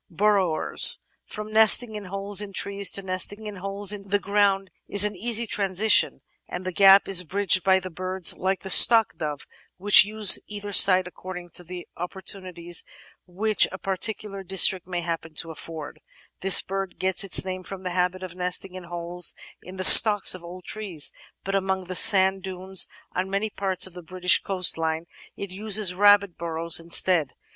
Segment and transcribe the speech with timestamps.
[0.09, 0.97] Burrowers
[1.27, 5.15] From nesting in holes in trees to nesting in holes iQ the ground is an
[5.15, 9.45] easy transition, and the gap is bridged by birds like the Stock Dove,
[9.77, 12.83] which use either site according to the oppor tunities
[13.27, 16.01] which a particular district may happen to afford;
[16.39, 20.33] this bird gets its name from the habit of nesting in holes in the "stocks"
[20.33, 21.11] of old trees,
[21.43, 25.05] but among the sand dunes on many parts of the British coastline
[25.37, 27.35] it uses rabbit burrows instead.